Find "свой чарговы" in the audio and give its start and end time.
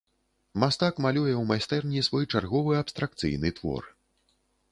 2.09-2.73